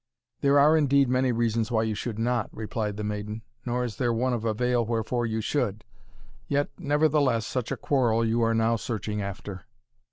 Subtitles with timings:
[0.39, 4.11] "There are, indeed, many reasons why you should not," replied the maiden, "nor is there
[4.11, 5.85] one of avail wherefore you should
[6.47, 9.67] yet nevertheless, such a quarrel you are now searching after."